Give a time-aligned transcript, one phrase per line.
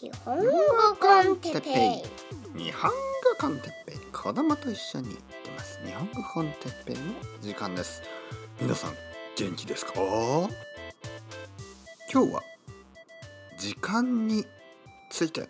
[0.00, 0.42] 日本語
[1.00, 1.70] コンテッペ
[2.56, 2.96] イ日本語
[3.40, 5.08] コンテッペイ子供と一緒に。
[5.08, 7.02] 行ってます日本語コンテッペイの
[7.40, 8.00] 時間です。
[8.60, 8.92] 皆さん
[9.36, 9.94] 元気ですか？
[12.12, 12.42] 今日は
[13.58, 14.46] 時間に
[15.10, 15.48] ついて。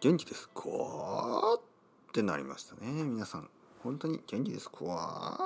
[0.00, 0.60] 元気ですか？
[1.54, 1.60] っ
[2.12, 3.04] てなりましたね。
[3.04, 3.48] 皆さん
[3.84, 5.38] 本当に元気ですか？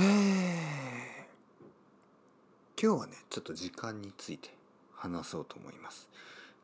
[0.00, 1.28] へえ
[2.82, 4.50] 今日はねちょっと時間について
[5.02, 6.08] 話そうと思います。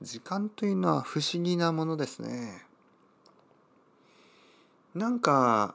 [0.01, 2.65] 時間というのは不思議なものですね。
[4.95, 5.75] なんか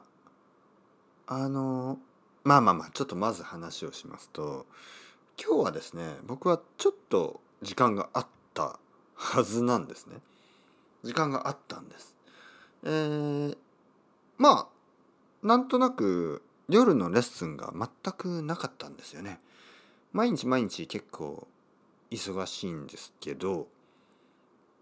[1.26, 1.98] あの
[2.42, 4.66] まあまあまあちょっとまず話をしますと
[5.38, 8.78] 今日はですね僕はちょっと時間があった
[9.14, 10.16] はずなんですね。
[11.02, 12.14] 時間があったんです。
[12.84, 13.56] えー、
[14.38, 19.38] まあなんとなく夜のレッスンが全くなかったんですよね。
[20.14, 21.46] 毎日毎日結構
[22.14, 23.66] 忙しいんですけど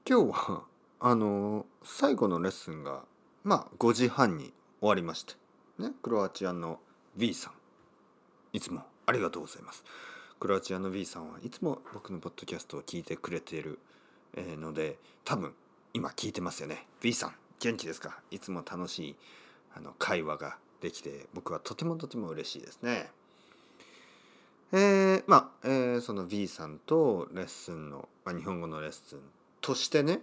[0.08, 0.64] 今日は
[1.00, 3.04] あの最後のレッスンが
[3.42, 5.34] まあ5時半に終わりまして
[5.78, 6.78] ねクロアチアの
[7.16, 7.54] V さん
[8.56, 9.82] いつもありがとうございます。
[10.38, 13.78] クロアチアの V さんはいつも僕のポッドキャストを聞いてくれている
[14.36, 15.54] ので多分
[15.94, 16.86] 今聞いてますよね。
[17.00, 18.20] V さん元気ですか？
[18.30, 19.16] いつも楽しい
[19.74, 23.10] あの会話ができて僕はとてもとても嬉しいですね。
[24.72, 29.20] えー、まあ、えー、その B さんとレッスンの、まあ、日本語のレッスン
[29.60, 30.20] としてね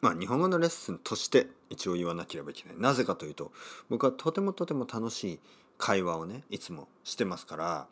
[0.00, 2.76] まあ日本語のレッスンとして一応言わなければいけない。
[2.78, 3.52] なぜかというと
[3.88, 5.40] 僕はとてもとても楽しい
[5.78, 7.86] 会話をねいつもしてますから、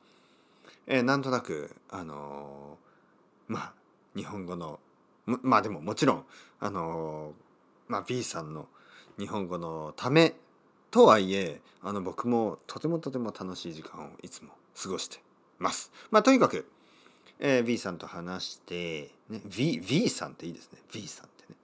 [0.87, 3.73] えー、なんとなくあのー、まあ
[4.17, 4.81] 日本語の
[5.27, 6.25] まあでももちろん
[6.61, 8.69] あのー、まあ、B さんの
[9.19, 10.35] 日本語のため
[10.91, 15.19] とはいえあの僕もとてもとても楽しい時間をいつも過ごして
[15.59, 15.93] ます。
[16.11, 16.67] まあ、とにかく、
[17.39, 20.79] えー、V さんと話して、ね、v, v さんっていいですね。
[20.93, 21.57] V さんってね。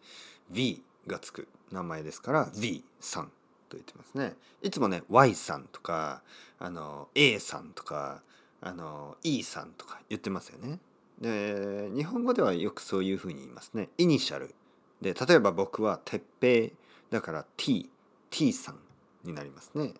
[0.50, 3.26] V がつく名前ですから V さん
[3.68, 4.34] と言ってますね。
[4.62, 6.22] いつもね Y さんとか
[6.58, 8.22] あの A さんとか
[8.60, 10.78] あの E さんとか言ってますよね。
[11.20, 13.88] で日本語ではよくそういうふうに言いますね。
[13.98, 14.54] イニシャル
[15.00, 16.70] で例えば僕は鉄平
[17.10, 17.90] だから T
[18.30, 18.78] T さん
[19.24, 19.94] になりますね。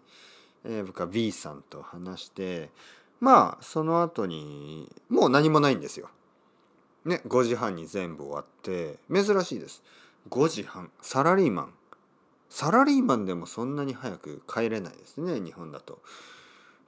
[0.65, 2.71] えー、僕は B さんと話して
[3.21, 6.11] まあその後にもう何もないんですよ。
[7.05, 9.83] ね5時半に全部終わって珍しいです。
[10.31, 11.75] 5時半サラリーマン。
[12.49, 16.01] サラリーマンでもそんなに早く帰れないですね日本だと。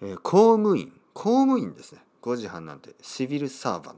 [0.01, 0.93] えー、公務員。
[1.13, 2.03] 公務員ですね。
[2.23, 2.95] 5時半なんて。
[3.03, 3.97] シビルサーバン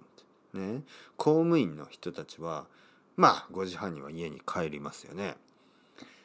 [0.53, 0.59] ト。
[0.59, 0.83] ね。
[1.17, 2.67] 公務員の人たちは
[3.17, 5.37] まあ5時半には家に帰りますよね。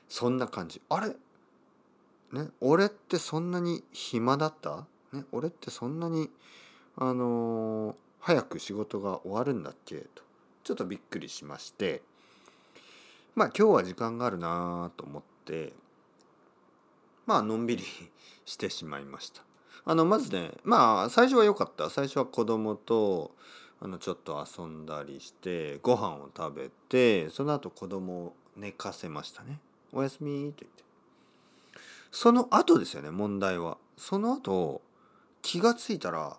[0.08, 0.82] そんな感じ。
[0.90, 1.10] あれ？
[2.32, 2.50] ね？
[2.62, 4.86] 俺ってそんなに暇だった？
[5.14, 6.30] ね、俺ってそんなに
[6.96, 9.98] あのー、早く仕事が終わるんだっけ？
[10.16, 10.24] と
[10.64, 12.02] ちょっとびっくりしまして
[13.36, 15.74] まあ今日は時間があるなと思って
[17.26, 17.84] まあのんびり
[18.46, 19.44] してしまいました。
[19.86, 23.32] あのまずねまあ最初は良かった最初は子供と
[23.82, 29.60] あのちょっと遊んだりしてご飯を食べてその後子供を寝かせましたね。
[29.92, 30.84] おやすみと言って
[32.12, 34.82] その後ですよね問題はその後
[35.44, 36.36] 気がついたら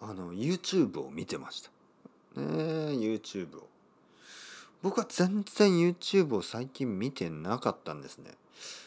[0.00, 1.70] あの YouTube を見てました。
[2.40, 2.46] ね
[2.92, 3.68] YouTube を。
[4.82, 8.30] 僕は全然 YouTube を最近見てなかったんですね。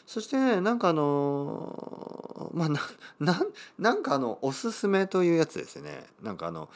[0.08, 2.80] そしてね、なんかあのまあな、
[3.20, 3.42] な、
[3.78, 6.06] なんかあの、おすすめというやつですね。
[6.22, 6.70] なんかあの、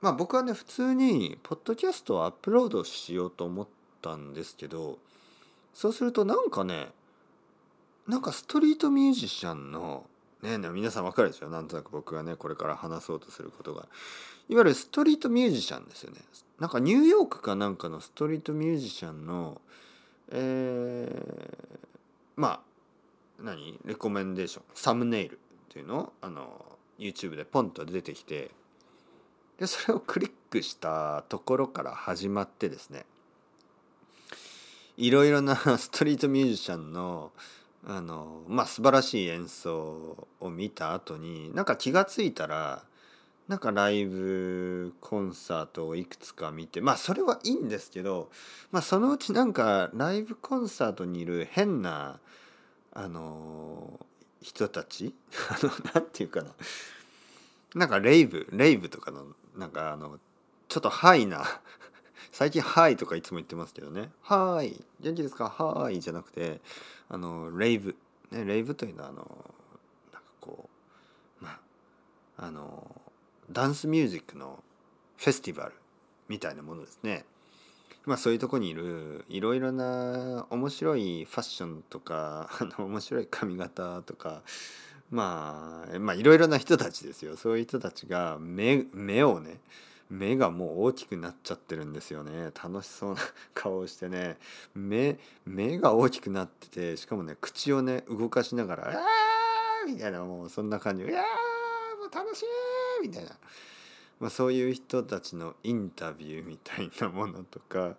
[0.00, 3.68] まあ僕はね、普通に、ポッドキャストをアップロードしようと思っ
[4.00, 4.98] たんですけど、
[5.74, 6.88] そうするとなんかね、
[8.06, 10.06] なんかストリートミュージシャンの
[10.42, 11.48] ねでも皆さん分かるでしょ？
[11.48, 13.88] なんとなく僕がねこれから話そうとすることが。
[14.48, 16.20] いわゆるストリートミュージシャンですよね。
[16.58, 19.60] なんかニューヨークかなんかのストリートミュージシャンの
[20.30, 21.88] えー、
[22.36, 22.60] まあ
[23.42, 23.78] 何？
[23.84, 24.64] レコメンデーション。
[24.74, 25.38] サムネイルっ
[25.70, 28.50] ていうのをあの YouTube でポンと出てきて
[29.58, 33.04] でそれをクリックしたところから始まってですね。
[34.96, 37.30] いろいろな ストリートミュージシャンの
[37.86, 42.82] あのまあ素晴らしい演奏を見た後になんか気が付いたら
[43.46, 48.30] なんかライブコンサートをいくつか見てまあそれはいいんですけど、
[48.70, 52.20] まあ、そのうちなんかライブコンサートにいる変な
[52.92, 53.98] あの
[54.42, 55.14] 人たち
[55.48, 56.50] あのなんていうかな。
[57.74, 60.18] なんかレイブレイブとかのなんかあの
[60.68, 61.44] ちょっとハイな
[62.32, 66.60] 最近「はい」とかいつも言ってますけどね「はい元気ですかはい」じゃなくて
[67.08, 67.96] あのレイブ、
[68.30, 69.18] ね、レイブというのはあの
[70.12, 70.68] なんかこ
[71.40, 73.00] うまああの
[73.50, 74.62] ダンスミュージックの
[75.16, 75.72] フェスティバル
[76.28, 77.24] みたいなものですね。
[78.04, 84.42] まあそういうとこにいるいろいろな面白いファッションとかあの面白い髪型とか
[85.10, 87.36] まあまあいろいろな人たちですよ。
[87.36, 89.60] そういう人たちが目目をね
[90.10, 93.20] 目がもう大きくなっちゃってるんですよね楽しそうな
[93.54, 94.38] 顔をしてね
[94.74, 102.42] 目目が大きくなっててしかもね口をね動かしながら「あー!」みたいなもうそんな感じ「いやーもう楽し
[103.04, 103.36] い!」みたいな。
[104.20, 107.94] まあ、そういう人たちのインタビューみたいなものとか、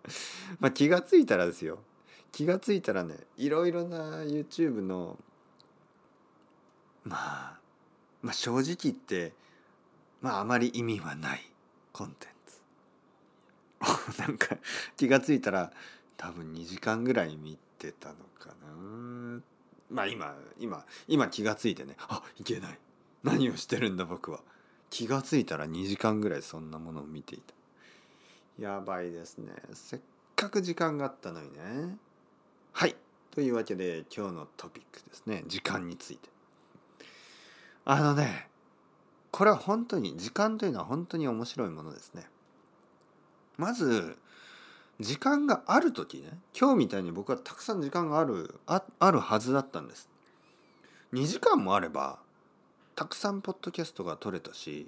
[0.60, 1.80] まあ、気が付いたらですよ
[2.34, 5.18] 気が付いたらねいろいろな YouTube の
[7.06, 7.60] まあ、
[8.22, 9.32] まあ正直言って
[10.20, 11.49] まああまり意味はない
[12.00, 12.30] コンテン
[14.16, 14.20] ツ。
[14.24, 14.56] なんか
[14.96, 15.74] 気が付いたら
[16.16, 19.42] 多分2時間ぐらい見てたのかな。
[19.90, 21.98] まあ今今今気が付いてね。
[22.08, 22.80] あいけない。
[23.24, 24.40] 何をしてるんだ僕は。
[24.90, 27.54] 気が付いたら2時間ぐらいそんなものを見ていた。
[28.58, 29.54] やばいですね。
[29.74, 30.00] せっ
[30.38, 31.98] かく時間があったのにね。
[32.72, 32.96] はい。
[33.32, 35.44] というわけで今日のトピックですね。
[35.48, 36.30] 時間について。
[37.84, 38.48] あのね
[39.32, 42.28] これは本当に時間というのは本当に面白いものですね。
[43.58, 44.18] まず
[45.00, 50.10] 時間がある時ね今日みたいに僕はたくさん時間があるああるはずだったんです。
[51.14, 52.20] 2時間もあれば
[52.96, 54.88] たくさんポッドキャストが取れたし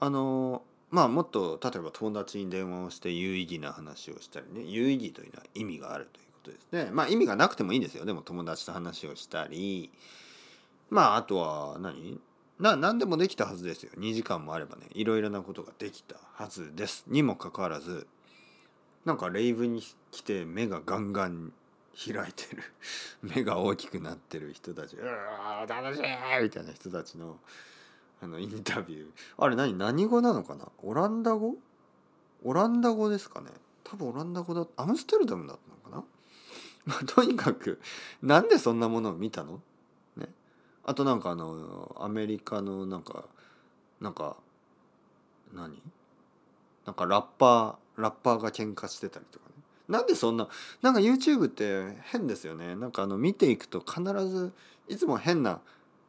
[0.00, 6.90] あのまあもっと例えば友達に電話をして有意義な話をしたりね有意義というのは意味があるということですね。
[6.92, 8.04] まあ意味がなくてもいいんですよ。
[8.04, 9.90] でも友達と話をしたり。
[10.90, 12.20] まああとは何？
[12.62, 13.90] な何でもできたはずですよ。
[13.98, 17.04] 2時間もあればねいろいろなことができたはずです。
[17.08, 18.06] にもかかわらず
[19.04, 19.82] なんかレイブに
[20.12, 21.52] 来て目がガンガン
[21.96, 22.62] 開いてる。
[23.22, 26.02] 目が大きくなってる人たち「うわ楽しい!」
[26.44, 27.38] みたいな人たちの
[28.22, 29.10] あのインタビュー。
[29.38, 30.68] あれ何何語なのかな？
[30.84, 31.56] オランダ語？
[32.44, 33.50] オランダ語ですかね。
[33.82, 36.04] 多分オランダ語だアムステルダムだったのかな？
[36.86, 37.80] まあとにかく
[38.22, 39.54] なんでそんなものを見たの？
[39.54, 39.60] ね
[40.84, 43.24] あとなんかあのアメリカのなんか
[44.00, 44.36] なんか
[45.54, 45.80] 何？
[46.84, 49.54] なんかラッパーラッパーが喧嘩してたりとかね。
[49.88, 50.48] なんでそんな
[50.80, 52.74] なんか YouTube って変ですよね。
[52.74, 54.52] なんかあの見ていくと必ず
[54.88, 55.60] いつも変な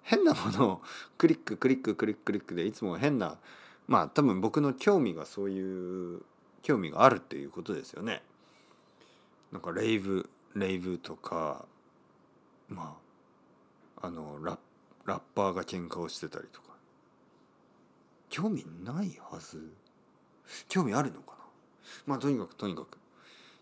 [0.01, 0.81] 変なものを
[1.17, 3.37] クリッククリッククリッククリックでいつも変な
[3.87, 6.21] まあ多分僕の興味がそういう
[6.61, 8.23] 興味があるっていうことですよね。
[9.51, 11.65] なんかレイブレイブとか
[12.69, 13.03] まあ
[14.03, 14.59] あのラ
[15.05, 16.67] ラッパーが喧嘩をしてたりとか。
[18.29, 19.71] 興味ないはず。
[20.67, 21.38] 興味あるのかな。
[22.05, 22.97] まあとにかくとにかく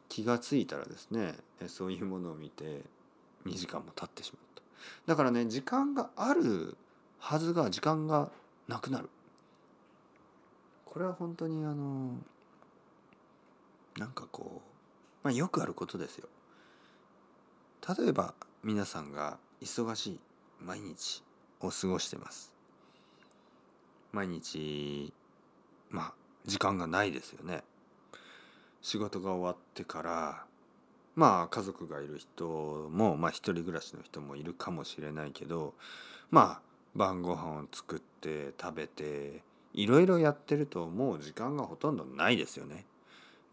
[0.09, 1.35] 気がついたらですね
[1.67, 2.81] そういうものを見て
[3.45, 4.61] 2時間も経ってしまった。
[5.05, 6.75] だからね時間がある
[7.19, 8.31] はずが時間が
[8.67, 9.09] なくなる。
[10.85, 12.15] これは本当にあの
[13.97, 14.67] なんかこう、
[15.23, 16.27] まあ、よくあることですよ。
[17.97, 18.33] 例えば
[18.63, 20.19] 皆さんが忙しい。
[20.65, 21.23] 毎日
[21.59, 22.53] を過ごしてます
[24.11, 25.13] 毎日
[25.89, 26.13] まあ
[26.45, 27.63] 時間がないですよね
[28.81, 30.45] 仕事が終わってから
[31.15, 32.45] まあ家族がいる人
[32.91, 35.73] もまあ一人暮らしの人もいるかもしれないけど
[36.29, 36.61] まあ
[36.95, 39.43] 晩ご飯を作って食べて
[39.73, 42.85] いろいろやってるともう時間がほとんどないですよね。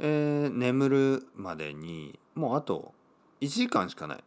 [0.00, 2.92] えー、眠るまでにもうあと
[3.40, 4.18] 1時間しかない。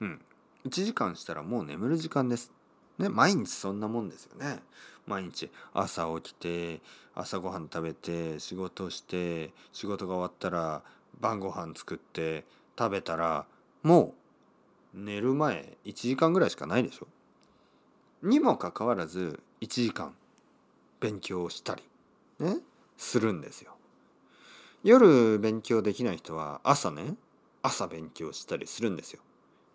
[0.00, 0.20] うん。
[0.66, 2.52] 1時間したらもう眠る時間です。
[2.98, 4.60] ね、毎日そんなもんですよね。
[5.06, 6.80] 毎日朝起きて
[7.14, 10.82] 朝ごはん食べて仕事して仕事が終わったら
[11.20, 12.44] 晩ご飯作って
[12.78, 13.46] 食べたら
[13.82, 14.14] も
[14.94, 17.06] う寝る前1時間ぐらいしかないでしょ。
[18.22, 20.14] にもかかわらず1時間
[21.00, 21.82] 勉強したり
[22.38, 22.58] ね
[22.98, 23.72] するんですよ。
[24.84, 27.14] 夜勉強できない人は朝ね
[27.62, 29.22] 朝勉強したりするんですよ。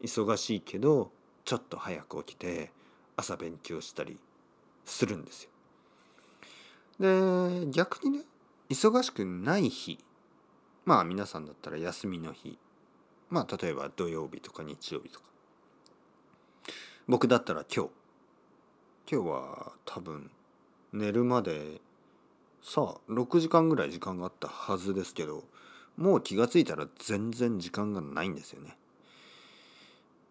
[0.06, 1.12] 忙しいけど
[1.44, 2.72] ちょっと早く起きて
[3.16, 4.18] 朝勉強したり
[4.86, 5.50] するんですよ。
[7.00, 8.24] で逆にね
[8.70, 10.00] 忙しくない日
[10.86, 12.58] まあ皆さんだったら休みの日
[13.30, 15.26] まあ例えば土曜日とか日曜日とか
[17.08, 17.92] 僕だったら今日
[19.12, 20.32] 今日は多分
[20.94, 21.82] 寝るまで
[22.64, 25.44] さあ6時間ぐらい時間があったはずですけど
[25.98, 28.78] もう気が付いたら全然時間がないんですよね。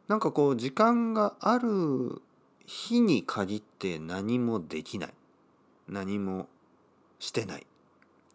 [0.08, 2.20] なんかこう時間がある
[2.66, 5.14] 日に限って何もできない。
[5.88, 6.48] 何も
[7.18, 7.66] してない。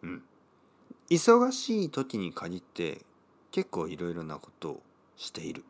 [0.02, 0.22] うん。
[1.10, 3.02] 忙しい時に限って
[3.50, 4.82] 結構いろいろなことを
[5.16, 5.64] している。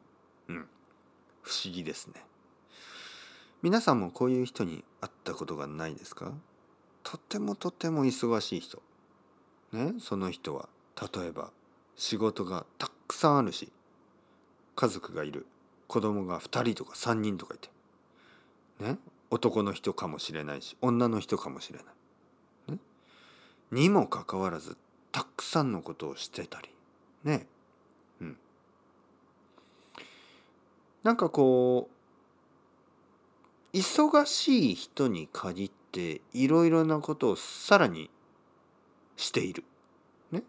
[0.49, 0.69] うん。
[1.43, 2.25] 不思議ですね。
[3.63, 6.33] 皆さんもこういう人に会ったことがないですか？
[7.03, 8.83] とてもとても忙しい人。
[9.73, 9.95] ね？
[10.01, 10.69] その人は。
[11.15, 11.51] 例えば
[11.97, 13.71] 仕事がたくさんあるし。
[14.77, 15.47] 家族がいる。
[15.91, 17.69] 子供が2人とか3人とかいて。
[18.79, 18.97] ね？
[19.29, 21.85] 男の人かもしれないし女の人かもしれな
[22.69, 22.79] い、ね、
[23.73, 24.77] にもかかわらず
[25.13, 26.69] たくさんのことをしてたり。
[27.25, 27.49] ね？
[28.21, 28.37] うん。
[31.03, 31.91] なんかこ
[33.73, 38.11] う忙しい人に限っていろいろなことをさらに
[39.17, 39.65] している。
[40.31, 40.45] ね？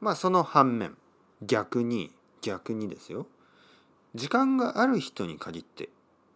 [0.00, 0.96] まあその反面
[1.42, 2.12] 逆に
[2.42, 3.26] 逆にですよ。
[4.14, 5.88] 時間がある人に限って、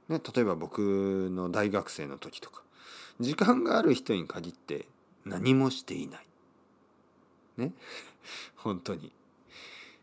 [0.09, 2.63] ね、例えば僕の大学生の時とか
[3.21, 4.87] 時間がある人に限って
[5.25, 6.27] 何もしていない。
[7.57, 7.73] ね
[8.57, 9.13] 本当に。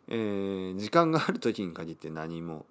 [0.08, 2.66] えー、時間がある時に限って何も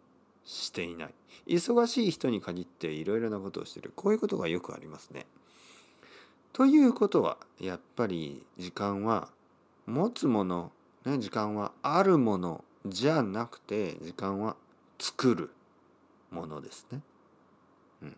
[0.45, 1.15] していない
[1.47, 5.27] 忙しい人に限っていろいろなことをしてるこういうことがよくありますね。
[6.53, 9.31] ということはやっぱり時間は
[9.87, 10.71] 持つもの、
[11.07, 14.57] ね、時間はあるものじゃなくて時間は
[15.03, 15.51] 作る
[16.31, 17.01] ものですね。
[18.03, 18.17] うん、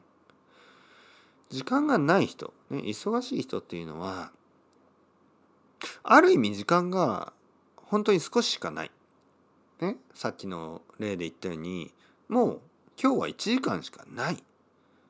[1.48, 4.32] 時間がない人、ね、忙しい人っていうのは
[6.02, 7.32] ある意味時間が
[7.76, 8.90] 本当に少ししかない。
[9.80, 11.90] ね、さっきの例で言ったように
[12.28, 12.60] もう
[13.02, 14.44] 今日は1時間しかない。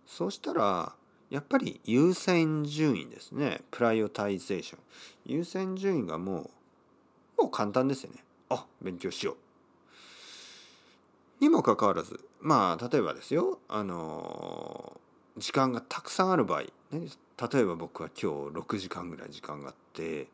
[0.07, 0.95] そうしたら
[1.31, 4.79] やっぱり優先順位ですね prioritization
[5.27, 6.51] 優先順位がも
[7.39, 9.44] うもう簡単ですよねあ勉強しよう
[11.41, 15.01] にもかかわらずまあ例えばですよあの
[15.37, 20.29] 時間がたくさんある場合、ね、例えば僕は今日6時間ぐらい時間があって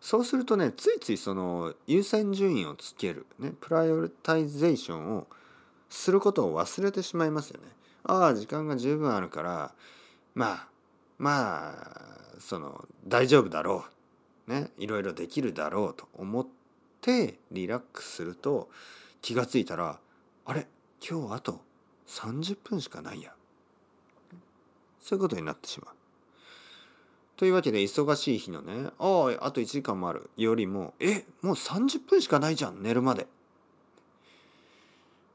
[0.00, 5.26] そうするとねついついその優先順位をつける、ね、プライオリタイゼーションを
[5.88, 7.68] することを忘れてしまいますよね。
[8.04, 9.72] ああ時間が十分あるから
[10.34, 10.68] まあ
[11.18, 13.84] まあその大丈夫だろ
[14.46, 16.46] うねいろいろできるだろうと思っ
[17.00, 18.68] てリラックスすると
[19.22, 19.98] 気が付いたら
[20.46, 20.66] あれ
[21.06, 21.60] 今日あと
[22.06, 23.32] 30分しかないや。
[25.00, 25.94] そういうことになってしまう。
[27.36, 33.28] というわけで忙しい日のね「あああと1時間もある」よりも「えもう30分しかないじゃん寝るまで」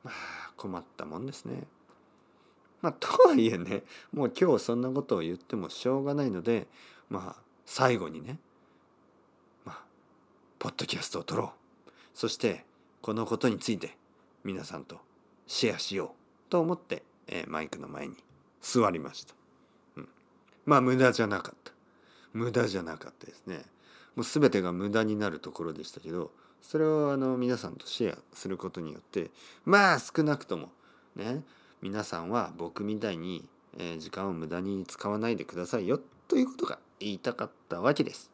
[0.03, 1.67] まあ困ったもんですね。
[2.81, 6.67] まあとはいえねもう今日そんなことを言ってもしょうがないので
[7.09, 8.39] まあ最後にね
[9.63, 9.83] まあ
[10.57, 11.53] ポッドキャストを撮ろ
[11.87, 11.91] う。
[12.13, 12.65] そして
[13.01, 13.95] このことについて
[14.43, 14.97] 皆さんと
[15.47, 16.15] シェアしよ
[16.47, 18.15] うと思って、えー、マイクの前に
[18.61, 19.33] 座りました。
[19.97, 20.07] うん、
[20.65, 21.71] まあ無駄じゃなかった。
[22.33, 23.61] 無駄じゃなかったですね。
[24.15, 26.31] もう全てが無駄になるところでしたけど
[26.61, 29.31] それをあの皆さんとシェアすることによって
[29.65, 30.69] まあ少なくとも
[31.15, 31.43] ね
[31.81, 33.43] 皆さんは僕みたいに、
[33.97, 38.29] 時間を無駄に使わないでくださいよということが言いたかったわけです。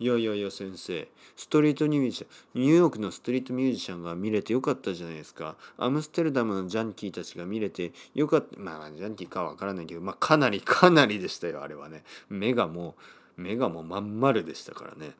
[0.00, 2.26] いやいやいや先生ストリートミュージシャ
[2.58, 5.56] ンニューヨークのストリートミュージシャンが見れてよかったじゃないですか。
[5.76, 8.58] アムステルダムのジャンキーたちが見れてよかった。
[8.58, 12.02] まあジャンキーかは分からないけどまあかなりかなりでしたよあれはね。
[12.30, 12.94] 目がも
[13.36, 15.12] う目がもうまん丸でしたからね。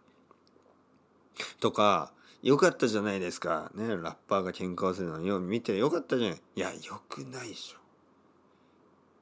[1.61, 2.11] とか
[2.43, 3.71] よかったじゃないですか。
[3.75, 6.41] ねラッパーが喧嘩をするのよ見てよかったじゃない。
[6.57, 7.81] いやよくないでしょ。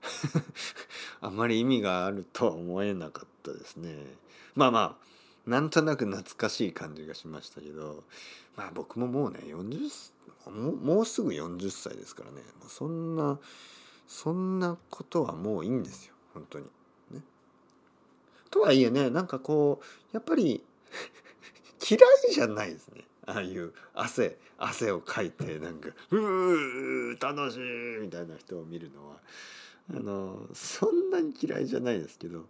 [1.21, 4.07] あまり意味があるとは思えなかったですね。
[4.55, 5.09] まあまあ
[5.49, 8.05] なんとなく懐かしい感じがしましたけど
[8.55, 10.13] まあ僕ももうね40
[10.51, 13.39] ももうすぐ40歳ですからねそんな
[14.07, 16.67] そんなことはもういいんですよ本当に。
[17.11, 17.23] ね、
[18.51, 20.63] とはいえねなんかこうやっぱり
[21.89, 29.21] 嫌いじゃないですねああいう汗汗をかいてなんか「うー楽しい!」みたいな人を見るのは
[29.91, 32.45] あのそんなに嫌いじゃないですけど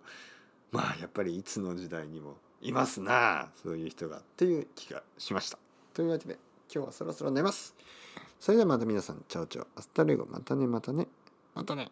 [0.73, 5.59] まあやっぱりいつの時代にもいますなそういう人がっていう気がしました。
[5.95, 6.39] というわけで
[6.73, 7.75] 今日はそろそろ寝ます。
[8.41, 11.07] それではまた皆さんチャオチャオアスタレゴまたねまたね
[11.55, 11.91] またね。